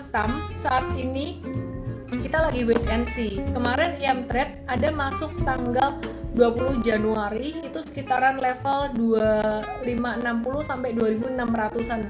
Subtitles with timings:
[0.00, 1.44] Antam saat ini
[2.24, 3.36] kita lagi wait and see.
[3.52, 6.00] Kemarin IM Trade ada masuk tanggal
[6.32, 12.00] 20 Januari itu sekitaran level 2560 sampai 2600-an.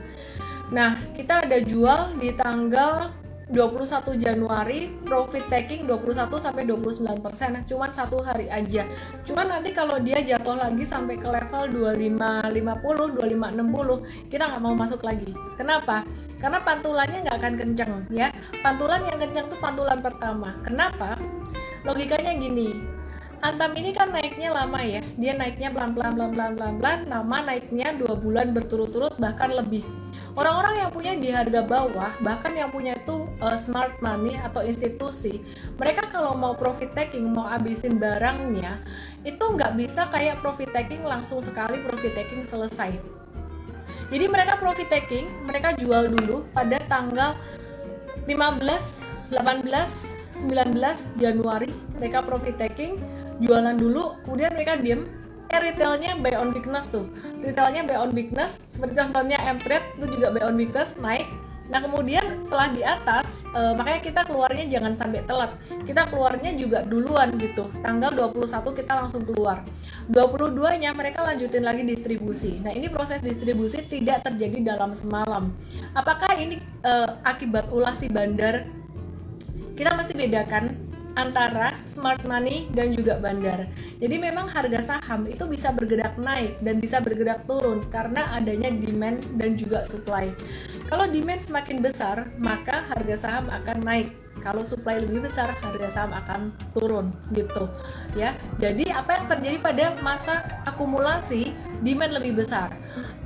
[0.71, 3.11] Nah, kita ada jual di tanggal
[3.50, 8.86] 21 Januari profit taking 21 sampai 29 persen cuman satu hari aja
[9.27, 12.14] cuman nanti kalau dia jatuh lagi sampai ke level 25
[12.46, 16.07] 50 25 60 kita nggak mau masuk lagi kenapa
[16.41, 18.32] karena pantulannya nggak akan kenceng ya.
[18.64, 20.56] Pantulan yang kenceng tuh pantulan pertama.
[20.65, 21.20] Kenapa?
[21.84, 23.01] Logikanya gini.
[23.41, 28.52] Antam ini kan naiknya lama ya, dia naiknya pelan-pelan, pelan-pelan, pelan-pelan, lama naiknya dua bulan
[28.52, 29.80] berturut-turut bahkan lebih.
[30.37, 35.41] Orang-orang yang punya di harga bawah, bahkan yang punya itu uh, smart money atau institusi,
[35.80, 38.77] mereka kalau mau profit taking, mau abisin barangnya,
[39.24, 43.20] itu nggak bisa kayak profit taking langsung sekali profit taking selesai.
[44.10, 47.38] Jadi mereka profit taking, mereka jual dulu pada tanggal
[48.27, 51.71] 15, 18, 19 Januari.
[51.95, 52.98] Mereka profit taking
[53.38, 55.07] jualan dulu kemudian mereka diem.
[55.51, 57.07] Eh retailnya buy on weakness tuh.
[57.43, 61.26] Retailnya buy on weakness seperti contohnya M Trade itu juga buy on weakness naik
[61.71, 65.54] Nah kemudian setelah di atas uh, makanya kita keluarnya jangan sampai telat.
[65.87, 67.71] Kita keluarnya juga duluan gitu.
[67.81, 69.62] Tanggal 21 kita langsung keluar.
[70.10, 72.59] 22-nya mereka lanjutin lagi distribusi.
[72.59, 75.54] Nah, ini proses distribusi tidak terjadi dalam semalam.
[75.94, 78.66] Apakah ini uh, akibat ulah si bandar?
[79.78, 83.66] Kita mesti bedakan antara smart money dan juga bandar.
[83.98, 89.22] Jadi memang harga saham itu bisa bergerak naik dan bisa bergerak turun karena adanya demand
[89.34, 90.31] dan juga supply.
[90.91, 94.10] Kalau demand semakin besar, maka harga saham akan naik.
[94.43, 97.71] Kalau supply lebih besar, harga saham akan turun gitu.
[98.19, 98.34] Ya.
[98.59, 101.55] Jadi apa yang terjadi pada masa akumulasi
[101.87, 102.75] demand lebih besar?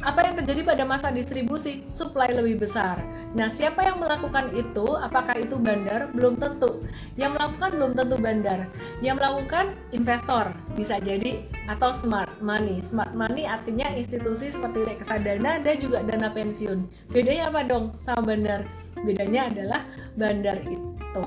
[0.05, 1.89] Apa yang terjadi pada masa distribusi?
[1.89, 3.01] Supply lebih besar.
[3.33, 4.85] Nah, siapa yang melakukan itu?
[5.01, 6.13] Apakah itu bandar?
[6.13, 6.85] Belum tentu.
[7.17, 8.61] Yang melakukan belum tentu bandar.
[9.01, 9.65] Yang melakukan
[9.97, 12.85] investor bisa jadi atau smart money.
[12.85, 16.85] Smart money artinya institusi seperti reksadana dan juga dana pensiun.
[17.09, 18.69] Bedanya apa dong sama bandar?
[19.01, 21.25] Bedanya adalah bandar itu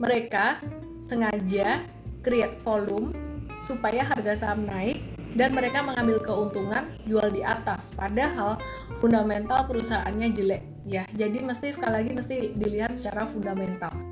[0.00, 0.56] mereka
[1.04, 1.84] sengaja
[2.24, 3.12] create volume
[3.60, 5.04] supaya harga saham naik
[5.34, 7.94] dan mereka mengambil keuntungan jual di atas.
[7.94, 8.58] Padahal
[8.98, 10.62] fundamental perusahaannya jelek.
[10.88, 14.09] Ya jadi mesti sekali lagi mesti dilihat secara fundamental